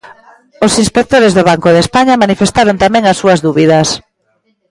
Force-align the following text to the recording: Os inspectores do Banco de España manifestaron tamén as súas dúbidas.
Os 0.65 0.73
inspectores 0.83 1.31
do 1.37 1.43
Banco 1.49 1.69
de 1.75 1.81
España 1.85 2.21
manifestaron 2.23 2.75
tamén 2.83 3.03
as 3.11 3.19
súas 3.21 3.39
dúbidas. 3.47 3.87